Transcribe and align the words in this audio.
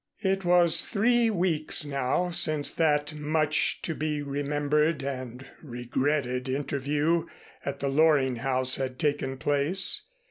It 0.23 0.43
was 0.43 0.81
three 0.81 1.29
weeks 1.29 1.85
now 1.85 2.31
since 2.31 2.71
that 2.71 3.13
much 3.13 3.83
to 3.83 3.93
be 3.93 4.23
remembered 4.23 5.03
and 5.03 5.45
regretted 5.61 6.49
interview 6.49 7.27
at 7.63 7.81
the 7.81 7.87
Loring 7.87 8.37
house 8.37 8.77
had 8.77 8.97
taken 8.97 9.37
place. 9.37 10.01